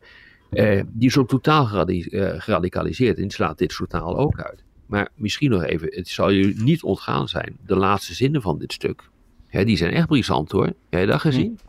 Eh, 0.53 0.81
die 0.88 1.07
is 1.10 1.17
ook 1.17 1.27
totaal 1.29 1.65
geradi- 1.65 2.03
eh, 2.10 2.33
geradicaliseerd 2.41 3.17
en 3.17 3.29
slaat 3.29 3.57
dit 3.57 3.72
soort 3.72 3.89
taal 3.89 4.17
ook 4.17 4.39
uit. 4.41 4.63
Maar 4.86 5.10
misschien 5.15 5.50
nog 5.50 5.63
even, 5.63 5.88
het 5.91 6.07
zal 6.07 6.29
je 6.29 6.53
niet 6.57 6.83
ontgaan 6.83 7.27
zijn, 7.27 7.57
de 7.65 7.75
laatste 7.75 8.13
zinnen 8.13 8.41
van 8.41 8.60
dit 8.60 8.74
stuk. 8.74 9.10
Hè, 9.48 9.65
die 9.65 9.77
zijn 9.77 9.93
echt 9.93 10.07
brisant 10.07 10.51
hoor. 10.51 10.65
Heb 10.89 11.00
je 11.00 11.05
dat 11.05 11.19
gezien? 11.22 11.60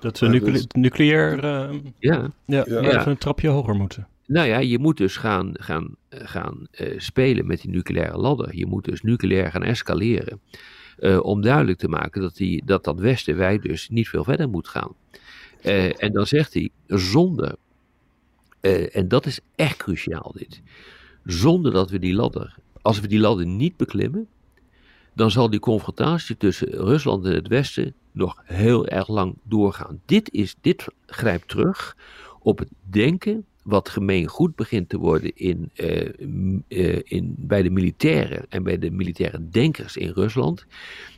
Dat 0.00 0.18
we 0.18 0.26
Ja, 0.26 0.32
nucle- 0.32 0.52
dus- 0.52 0.66
nucleair 0.66 1.38
eh, 1.44 1.78
Ja. 1.98 2.14
ja, 2.18 2.32
Ja. 2.46 2.64
even 2.64 2.82
Ja. 2.82 3.06
een 3.06 3.18
trapje 3.18 3.48
hoger 3.48 3.74
moeten. 3.74 4.06
Nou 4.26 4.46
ja, 4.46 4.58
je 4.58 4.78
moet 4.78 4.96
dus 4.96 5.16
gaan, 5.16 5.50
gaan, 5.52 5.96
gaan 6.10 6.66
eh, 6.70 6.98
spelen 6.98 7.46
met 7.46 7.60
die 7.60 7.70
nucleaire 7.70 8.18
ladder. 8.18 8.56
Je 8.56 8.66
moet 8.66 8.84
dus 8.84 9.02
nucleair 9.02 9.50
gaan 9.50 9.62
escaleren. 9.62 10.40
eh, 10.98 11.20
om 11.24 11.40
duidelijk 11.42 11.78
te 11.78 11.88
maken 11.88 12.20
dat, 12.22 12.36
die, 12.36 12.62
dat 12.64 12.84
dat 12.84 12.98
Westen, 13.00 13.36
wij 13.36 13.58
dus, 13.58 13.88
niet 13.88 14.08
veel 14.08 14.24
verder 14.24 14.48
moet 14.48 14.68
gaan. 14.68 14.94
Eh, 15.62 16.02
en 16.02 16.12
dan 16.12 16.26
zegt 16.26 16.54
hij, 16.54 16.70
zonder, 16.86 17.54
eh, 18.60 18.96
en 18.96 19.08
dat 19.08 19.26
is 19.26 19.40
echt 19.54 19.76
cruciaal 19.76 20.32
dit, 20.36 20.62
zonder 21.24 21.72
dat 21.72 21.90
we 21.90 21.98
die 21.98 22.14
ladder 22.14 22.58
als 22.82 23.00
we 23.00 23.06
die 23.06 23.18
ladder 23.18 23.46
niet 23.46 23.76
beklimmen, 23.76 24.28
dan 25.14 25.30
zal 25.30 25.50
die 25.50 25.60
confrontatie 25.60 26.36
tussen 26.36 26.68
Rusland 26.68 27.24
en 27.24 27.34
het 27.34 27.48
Westen 27.48 27.94
nog 28.12 28.42
heel 28.44 28.86
erg 28.86 29.08
lang 29.08 29.38
doorgaan. 29.42 30.00
Dit, 30.06 30.30
is, 30.32 30.56
dit 30.60 30.86
grijpt 31.06 31.48
terug 31.48 31.96
op 32.40 32.58
het 32.58 32.68
denken 32.82 33.44
wat 33.62 33.88
gemeen 33.88 34.26
goed 34.26 34.54
begint 34.54 34.88
te 34.88 34.98
worden 34.98 35.36
in, 35.36 35.70
uh, 35.74 36.08
uh, 36.68 36.98
in, 37.02 37.34
bij 37.38 37.62
de 37.62 37.70
militairen 37.70 38.46
en 38.48 38.62
bij 38.62 38.78
de 38.78 38.90
militaire 38.90 39.48
denkers 39.48 39.96
in 39.96 40.10
Rusland, 40.10 40.66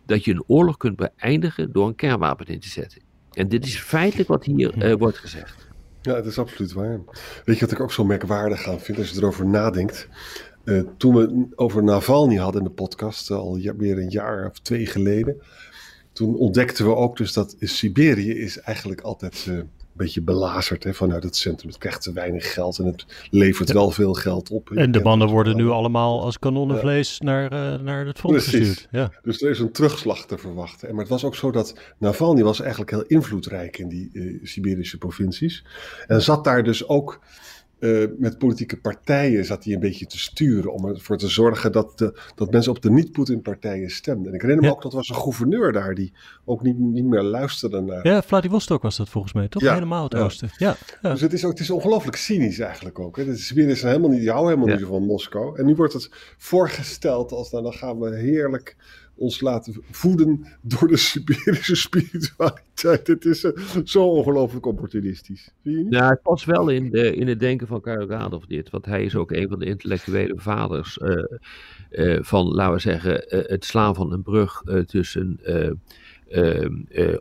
dat 0.06 0.24
je 0.24 0.32
een 0.32 0.44
oorlog 0.46 0.76
kunt 0.76 0.96
beëindigen 0.96 1.72
door 1.72 1.86
een 1.86 1.94
kernwapen 1.94 2.46
in 2.46 2.60
te 2.60 2.68
zetten. 2.68 3.02
En 3.32 3.48
dit 3.48 3.64
is 3.64 3.78
feitelijk 3.78 4.28
wat 4.28 4.44
hier 4.44 4.98
wordt 4.98 5.18
gezegd. 5.18 5.71
Ja, 6.02 6.14
het 6.14 6.26
is 6.26 6.38
absoluut 6.38 6.72
waar. 6.72 7.00
Weet 7.44 7.58
je 7.58 7.64
wat 7.64 7.72
ik 7.74 7.80
ook 7.80 7.92
zo 7.92 8.04
merkwaardig 8.04 8.68
aan 8.68 8.80
vind 8.80 8.98
als 8.98 9.10
je 9.10 9.16
erover 9.16 9.46
nadenkt? 9.46 10.08
toen 10.96 11.14
we 11.14 11.46
over 11.54 11.84
Navalny 11.84 12.36
hadden 12.36 12.60
in 12.62 12.66
de 12.66 12.74
podcast, 12.74 13.30
al 13.30 13.58
meer 13.76 13.98
een 13.98 14.10
jaar 14.10 14.46
of 14.46 14.58
twee 14.58 14.86
geleden, 14.86 15.42
toen 16.12 16.36
ontdekten 16.36 16.84
we 16.84 16.94
ook 16.94 17.16
dus 17.16 17.32
dat 17.32 17.56
Siberië 17.58 18.38
is 18.38 18.58
eigenlijk 18.58 19.00
altijd 19.00 19.50
beetje 20.02 20.22
belazerd 20.22 20.84
hè, 20.84 20.94
vanuit 20.94 21.22
het 21.22 21.36
centrum. 21.36 21.68
Het 21.68 21.78
krijgt 21.78 22.02
te 22.02 22.12
weinig 22.12 22.52
geld 22.52 22.78
en 22.78 22.84
het 22.84 23.06
levert 23.30 23.72
wel 23.72 23.90
veel 23.90 24.14
geld 24.14 24.50
op. 24.50 24.70
En 24.70 24.92
de 24.92 25.00
mannen 25.00 25.28
worden 25.28 25.56
nu 25.56 25.68
allemaal 25.68 26.22
als 26.22 26.38
kanonnenvlees 26.38 27.20
naar, 27.20 27.52
uh, 27.52 27.80
naar 27.80 28.06
het 28.06 28.18
front 28.18 28.34
Precies. 28.34 28.68
gestuurd. 28.68 28.88
Ja. 28.90 29.10
Dus 29.22 29.42
er 29.42 29.50
is 29.50 29.58
een 29.58 29.72
terugslag 29.72 30.26
te 30.26 30.38
verwachten. 30.38 30.90
Maar 30.90 31.00
het 31.00 31.08
was 31.08 31.24
ook 31.24 31.36
zo 31.36 31.50
dat 31.50 31.74
Navalny 31.98 32.42
was 32.42 32.60
eigenlijk 32.60 32.90
heel 32.90 33.04
invloedrijk 33.06 33.78
in 33.78 33.88
die 33.88 34.10
uh, 34.12 34.40
Siberische 34.42 34.98
provincies. 34.98 35.64
En 36.06 36.22
zat 36.22 36.44
daar 36.44 36.64
dus 36.64 36.88
ook 36.88 37.20
uh, 37.82 38.08
met 38.18 38.38
politieke 38.38 38.80
partijen 38.80 39.44
zat 39.44 39.64
hij 39.64 39.74
een 39.74 39.80
beetje 39.80 40.06
te 40.06 40.18
sturen 40.18 40.72
om 40.72 40.86
ervoor 40.86 41.16
te 41.16 41.28
zorgen 41.28 41.72
dat, 41.72 41.98
de, 41.98 42.20
dat 42.34 42.50
mensen 42.50 42.72
op 42.72 42.82
de 42.82 42.90
niet-Poetin-partijen 42.90 43.90
stemden. 43.90 44.28
En 44.28 44.34
ik 44.34 44.40
herinner 44.40 44.64
me 44.64 44.70
ook, 44.70 44.82
dat 44.82 44.92
was 44.92 45.08
een 45.08 45.14
gouverneur 45.14 45.72
daar 45.72 45.94
die 45.94 46.12
ook 46.44 46.62
niet, 46.62 46.78
niet 46.78 47.04
meer 47.04 47.22
luisterde 47.22 47.80
naar... 47.80 48.06
Ja, 48.06 48.22
Vladivostok 48.22 48.82
was 48.82 48.96
dat 48.96 49.08
volgens 49.08 49.32
mij, 49.32 49.48
toch? 49.48 49.62
Ja, 49.62 49.74
Helemaal 49.74 50.04
het 50.04 50.14
oosten. 50.14 50.50
Ja. 50.56 50.76
ja. 51.02 51.10
Dus 51.10 51.20
het 51.20 51.32
is, 51.32 51.44
ook, 51.44 51.50
het 51.50 51.60
is 51.60 51.70
ongelooflijk 51.70 52.16
cynisch 52.16 52.58
eigenlijk 52.58 52.98
ook. 52.98 53.16
Hè. 53.16 53.24
De 53.24 53.36
Siberiërs 53.36 53.80
zijn 53.80 53.92
helemaal 53.92 54.12
niet, 54.12 54.20
die 54.20 54.30
houden 54.30 54.54
helemaal 54.54 54.76
niet 54.76 54.86
van 54.86 55.06
Moskou. 55.06 55.58
En 55.58 55.66
nu 55.66 55.74
wordt 55.74 55.92
het 55.92 56.10
voorgesteld 56.38 57.32
als, 57.32 57.50
nou 57.50 57.62
dan 57.62 57.72
gaan 57.72 57.98
we 57.98 58.16
heerlijk 58.16 58.76
ons 59.22 59.40
laten 59.40 59.82
voeden 59.90 60.46
door 60.60 60.88
de 60.88 60.96
Siberische 60.96 61.76
spiritualiteit. 61.76 63.06
Het 63.06 63.24
is 63.24 63.44
uh, 63.44 63.52
zo 63.84 64.04
ongelooflijk 64.04 64.66
opportunistisch. 64.66 65.50
Zie 65.62 65.76
je 65.76 65.82
niet? 65.82 65.92
Ja, 65.92 66.08
het 66.08 66.22
past 66.22 66.44
wel 66.44 66.68
in, 66.68 66.90
de, 66.90 67.14
in 67.14 67.28
het 67.28 67.40
denken 67.40 67.66
van 67.66 67.80
Karaganov 67.80 68.44
dit. 68.44 68.70
Want 68.70 68.86
hij 68.86 69.04
is 69.04 69.16
ook 69.16 69.30
een 69.30 69.48
van 69.48 69.58
de 69.58 69.64
intellectuele 69.64 70.34
vaders 70.36 70.98
uh, 70.98 71.24
uh, 71.90 72.18
van, 72.22 72.46
laten 72.46 72.74
we 72.74 72.80
zeggen, 72.80 73.24
het 73.28 73.64
slaan 73.64 73.94
van 73.94 74.12
een 74.12 74.22
brug 74.22 74.62
tussen 74.86 75.40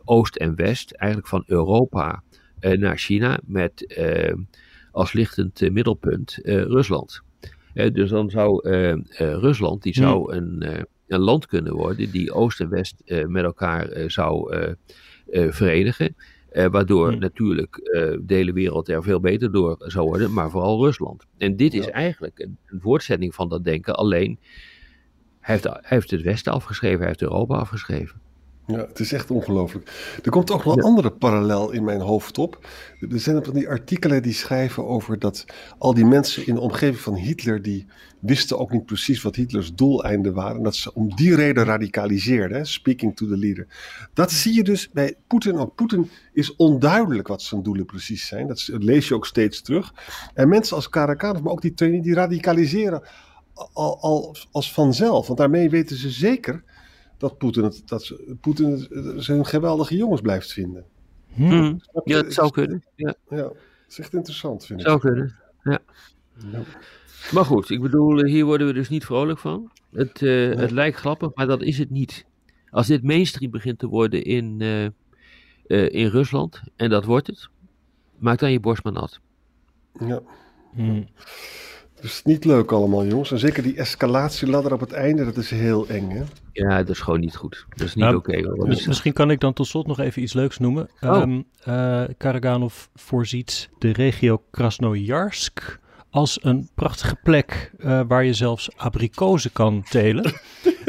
Oost 0.04 0.36
en 0.36 0.54
West. 0.54 0.92
Eigenlijk 0.92 1.30
van 1.30 1.42
Europa 1.46 2.22
naar 2.60 2.98
China 2.98 3.40
met 3.44 4.02
als 4.90 5.12
lichtend 5.12 5.70
middelpunt 5.70 6.38
Rusland. 6.42 7.22
dus 7.72 8.10
dan 8.10 8.30
zou 8.30 8.68
Rusland, 9.16 9.82
die 9.82 9.94
zou 9.94 10.32
hmm. 10.32 10.62
een 10.62 10.86
een 11.12 11.20
land 11.20 11.46
kunnen 11.46 11.74
worden 11.74 12.10
die 12.10 12.32
Oost 12.32 12.60
en 12.60 12.68
West 12.68 13.02
uh, 13.04 13.26
met 13.26 13.44
elkaar 13.44 13.96
uh, 13.96 14.08
zou 14.08 14.56
uh, 14.56 15.52
verenigen. 15.52 16.16
waardoor 16.52 17.10
hmm. 17.10 17.18
natuurlijk 17.18 17.74
de 18.22 18.34
hele 18.34 18.52
wereld 18.52 18.88
er 18.88 19.02
veel 19.02 19.20
beter 19.20 19.52
door 19.52 19.76
zou 19.78 20.06
worden, 20.06 20.32
maar 20.32 20.50
vooral 20.50 20.84
Rusland. 20.84 21.26
En 21.38 21.56
dit 21.56 21.74
is 21.74 21.86
eigenlijk 21.86 22.38
een, 22.38 22.56
een, 22.66 22.80
voortzetting 22.80 23.34
van 23.34 23.48
dat 23.48 23.64
denken, 23.64 23.94
alleen 23.94 24.38
hij 25.40 25.54
heeft, 25.54 25.64
hij 25.64 25.80
heeft 25.82 26.10
het 26.10 26.22
Westen 26.22 26.52
afgeschreven, 26.52 26.98
hij 26.98 27.06
heeft 27.06 27.22
Europa 27.22 27.56
afgeschreven. 27.56 28.20
Ja, 28.66 28.76
het 28.76 29.00
is 29.00 29.12
echt 29.12 29.30
ongelooflijk. 29.30 30.16
Er 30.22 30.30
komt 30.30 30.50
ook 30.50 30.64
nog 30.64 30.76
een 30.76 30.82
andere 30.82 31.10
parallel 31.10 31.70
in 31.70 31.84
mijn 31.84 32.00
hoofd 32.00 32.38
op. 32.38 32.66
Er 33.10 33.20
zijn 33.20 33.44
van 33.44 33.54
die 33.54 33.68
artikelen 33.68 34.22
die 34.22 34.32
schrijven 34.32 34.86
over 34.86 35.18
dat 35.18 35.44
al 35.78 35.94
die 35.94 36.04
mensen 36.04 36.46
in 36.46 36.54
de 36.54 36.60
omgeving 36.60 36.98
van 36.98 37.14
Hitler, 37.14 37.62
die 37.62 37.86
wisten 38.20 38.58
ook 38.58 38.70
niet 38.70 38.86
precies 38.86 39.22
wat 39.22 39.36
Hitlers 39.36 39.74
doeleinden 39.74 40.34
waren. 40.34 40.56
En 40.56 40.62
dat 40.62 40.76
ze 40.76 40.94
om 40.94 41.14
die 41.14 41.34
reden 41.34 41.64
radicaliseerden, 41.64 42.66
speaking 42.66 43.16
to 43.16 43.26
the 43.26 43.36
leader. 43.36 43.66
Dat 44.14 44.32
zie 44.32 44.54
je 44.54 44.62
dus 44.62 44.90
bij 44.90 45.16
Poetin 45.26 45.56
ook. 45.56 45.74
Poetin 45.74 46.10
is 46.32 46.56
onduidelijk 46.56 47.28
wat 47.28 47.42
zijn 47.42 47.62
doelen 47.62 47.86
precies 47.86 48.26
zijn. 48.26 48.46
Dat 48.46 48.68
lees 48.72 49.08
je 49.08 49.14
ook 49.14 49.26
steeds 49.26 49.62
terug. 49.62 49.94
En 50.34 50.48
mensen 50.48 50.76
als 50.76 50.88
Karakanov, 50.88 51.42
maar 51.42 51.52
ook 51.52 51.62
die 51.62 51.74
training, 51.74 52.04
die 52.04 52.14
radicaliseren 52.14 53.02
al, 53.72 54.00
al 54.00 54.36
als 54.52 54.72
vanzelf. 54.72 55.26
Want 55.26 55.38
daarmee 55.38 55.70
weten 55.70 55.96
ze 55.96 56.10
zeker 56.10 56.62
dat 57.22 57.38
Poetin, 57.38 57.64
het, 57.64 57.82
dat 57.84 58.14
Poetin 58.40 58.86
zijn 59.16 59.46
geweldige 59.46 59.96
jongens 59.96 60.20
blijft 60.20 60.52
vinden. 60.52 60.84
Hmm. 61.34 61.80
Ja, 62.04 62.22
dat 62.22 62.32
zou 62.32 62.50
kunnen. 62.50 62.84
Ja. 62.94 63.14
ja, 63.28 63.36
dat 63.36 63.56
is 63.88 63.98
echt 63.98 64.14
interessant, 64.14 64.66
vind 64.66 64.80
ik. 64.80 64.86
Zou 64.86 65.00
kunnen, 65.00 65.34
ja. 65.62 65.78
ja. 66.52 66.62
Maar 67.32 67.44
goed, 67.44 67.70
ik 67.70 67.80
bedoel, 67.80 68.24
hier 68.24 68.44
worden 68.44 68.66
we 68.66 68.72
dus 68.72 68.88
niet 68.88 69.04
vrolijk 69.04 69.38
van. 69.38 69.70
Het, 69.92 70.20
uh, 70.20 70.54
het 70.56 70.70
lijkt 70.70 70.96
grappig, 70.96 71.30
maar 71.34 71.46
dat 71.46 71.62
is 71.62 71.78
het 71.78 71.90
niet. 71.90 72.26
Als 72.70 72.86
dit 72.86 73.02
mainstream 73.02 73.50
begint 73.50 73.78
te 73.78 73.86
worden 73.86 74.24
in, 74.24 74.60
uh, 74.60 74.84
uh, 74.84 74.90
in 75.92 76.06
Rusland, 76.06 76.62
en 76.76 76.90
dat 76.90 77.04
wordt 77.04 77.26
het, 77.26 77.48
maak 78.18 78.38
dan 78.38 78.52
je 78.52 78.60
borst 78.60 78.84
maar 78.84 78.92
nat. 78.92 79.20
Ja. 79.98 80.22
Hmm. 80.72 81.08
Dus 82.02 82.22
niet 82.22 82.44
leuk 82.44 82.72
allemaal, 82.72 83.06
jongens. 83.06 83.30
En 83.32 83.38
zeker 83.38 83.62
die 83.62 83.76
escalatieladder 83.76 84.72
op 84.72 84.80
het 84.80 84.92
einde, 84.92 85.24
dat 85.24 85.36
is 85.36 85.50
heel 85.50 85.86
eng, 85.88 86.10
hè? 86.10 86.22
Ja, 86.52 86.76
dat 86.76 86.88
is 86.88 87.00
gewoon 87.00 87.20
niet 87.20 87.36
goed. 87.36 87.66
Dat 87.68 87.86
is 87.86 87.94
niet 87.94 88.04
nou, 88.04 88.16
oké. 88.16 88.38
Okay, 88.38 88.66
misschien 88.86 89.12
kan 89.12 89.30
ik 89.30 89.40
dan 89.40 89.52
tot 89.52 89.66
slot 89.66 89.86
nog 89.86 89.98
even 89.98 90.22
iets 90.22 90.32
leuks 90.32 90.58
noemen. 90.58 90.88
Oh. 91.00 91.20
Um, 91.20 91.44
uh, 91.68 92.04
Karaganov 92.16 92.86
voorziet 92.94 93.68
de 93.78 93.92
regio 93.92 94.42
Krasnojarsk 94.50 95.80
als 96.10 96.38
een 96.44 96.68
prachtige 96.74 97.16
plek 97.22 97.72
uh, 97.78 98.00
waar 98.06 98.24
je 98.24 98.34
zelfs 98.34 98.76
abrikozen 98.76 99.52
kan 99.52 99.82
telen. 99.82 100.32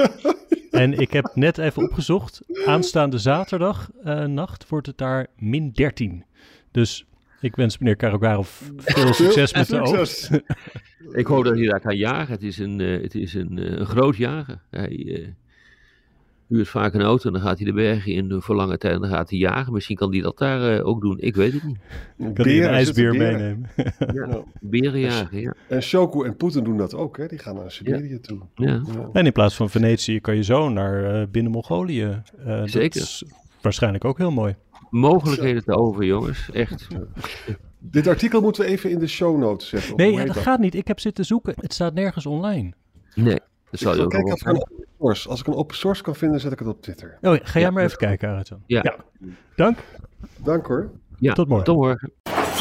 en 0.72 1.00
ik 1.00 1.13
heb 1.13 1.32
net 1.34 1.58
even 1.58 1.84
opgezocht. 1.84 2.41
Aanstaande 2.65 3.17
zaterdag 3.17 3.89
uh, 4.05 4.25
nacht 4.25 4.70
wordt 4.70 4.88
het 4.88 4.98
daar 4.98 5.27
min 5.38 5.72
13. 5.72 6.25
Dus 6.72 7.05
ik 7.43 7.55
wens 7.55 7.77
meneer 7.77 7.95
Karogarov 7.95 8.62
veel 8.77 9.13
succes 9.13 9.53
met 9.53 9.67
de 9.67 9.81
oogst. 9.81 10.29
ik 11.21 11.27
hoop 11.27 11.43
dat 11.43 11.57
hij 11.57 11.67
daar 11.67 11.79
kan 11.79 11.97
jagen. 11.97 12.33
Het 12.33 12.43
is 12.43 12.57
een, 12.57 12.79
uh, 12.79 13.01
het 13.01 13.15
is 13.15 13.33
een, 13.33 13.57
uh, 13.57 13.71
een 13.71 13.85
groot 13.85 14.15
jager. 14.15 14.62
Hij 14.69 14.97
uh, 14.97 15.27
huurt 16.47 16.67
vaak 16.67 16.93
een 16.93 17.01
auto 17.01 17.27
en 17.27 17.33
dan 17.33 17.41
gaat 17.41 17.57
hij 17.57 17.65
de 17.65 17.73
bergen 17.73 18.13
in 18.13 18.41
voor 18.41 18.55
lange 18.55 18.77
tijd 18.77 18.93
en 18.93 19.01
dan 19.01 19.09
gaat 19.09 19.29
hij 19.29 19.39
jagen. 19.39 19.73
Misschien 19.73 19.95
kan 19.95 20.12
hij 20.12 20.21
dat 20.21 20.38
daar 20.38 20.83
ook 20.83 21.01
doen. 21.01 21.19
Ik 21.19 21.35
weet 21.35 21.53
het 21.53 21.63
niet. 21.63 21.77
Kan 22.17 22.45
hij 22.45 22.63
een 22.63 22.69
ijsbeer 22.69 23.13
meenemen? 23.13 23.69
ja, 23.97 24.43
beren 24.59 25.00
jagen, 25.00 25.39
ja. 25.39 25.53
En 25.67 25.81
Shoku 25.81 26.25
en 26.25 26.35
Poetin 26.35 26.63
doen 26.63 26.77
dat 26.77 26.95
ook, 26.95 27.17
hè? 27.17 27.27
Die 27.27 27.39
gaan 27.39 27.55
naar 27.55 27.71
Siberië 27.71 28.19
toe. 28.19 28.39
Ja. 28.55 28.81
En 29.13 29.25
in 29.25 29.31
plaats 29.31 29.55
van 29.55 29.69
Venetië 29.69 30.19
kan 30.19 30.35
je 30.35 30.43
zo 30.43 30.69
naar 30.69 31.29
binnen 31.29 31.51
Mongolië. 31.51 32.21
Zeker. 32.65 33.00
Dat 33.00 33.07
is 33.07 33.23
waarschijnlijk 33.62 34.05
ook 34.05 34.17
heel 34.17 34.31
mooi 34.31 34.55
mogelijkheden 34.93 35.63
te 35.63 35.77
over, 35.77 36.05
jongens. 36.05 36.50
Echt. 36.51 36.88
Dit 37.79 38.07
artikel 38.07 38.41
moeten 38.41 38.63
we 38.63 38.69
even 38.69 38.89
in 38.89 39.00
de 39.00 39.07
show 39.07 39.38
notes 39.38 39.69
zetten. 39.69 39.95
Nee, 39.95 40.17
dat, 40.17 40.27
dat, 40.27 40.38
gaat 40.38 40.59
niet. 40.59 40.75
Ik 40.75 40.88
heb 40.88 41.00
zitten 41.00 41.25
zoeken. 41.25 41.53
Het 41.59 41.73
staat 41.73 41.93
nergens 41.93 42.25
online. 42.25 42.73
Nee, 43.15 43.39
dat 43.69 43.79
zal 43.79 43.95
je 43.95 44.01
ook 44.01 44.09
kijken 44.09 44.33
of 44.33 44.39
source. 45.00 45.29
Als 45.29 45.39
ik 45.39 45.47
een 45.47 45.55
open 45.55 45.75
source 45.75 46.03
kan 46.03 46.15
vinden, 46.15 46.39
zet 46.39 46.51
ik 46.51 46.59
het 46.59 46.67
op 46.67 46.81
Twitter. 46.81 47.17
Oh, 47.21 47.35
ga 47.43 47.59
jij 47.59 47.71
maar 47.71 47.83
even 47.83 47.97
kijken, 47.97 48.29
Araton. 48.29 48.63
Ja. 48.65 48.79
ja. 48.83 48.95
Dank. 49.55 49.77
Dank 50.38 50.65
hoor. 50.65 50.91
Ja, 51.19 51.33
tot 51.33 51.47
morgen. 51.47 51.65
Tot 51.65 51.75
morgen. 51.75 52.12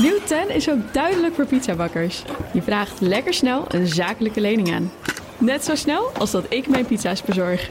Nieuw 0.01 0.19
10 0.25 0.55
is 0.55 0.71
ook 0.71 0.93
duidelijk 0.93 1.35
voor 1.35 1.47
pizzabakkers. 1.47 2.25
Je 2.53 2.63
vraagt 2.63 3.01
lekker 3.01 3.35
snel 3.35 3.65
een 3.69 3.87
zakelijke 3.87 4.41
lening 4.41 4.73
aan. 4.73 4.91
Net 5.39 5.65
zo 5.65 5.75
snel 5.75 6.11
als 6.19 6.31
dat 6.31 6.47
ik 6.49 6.69
mijn 6.69 6.87
pizza's 6.87 7.23
bezorg. 7.23 7.71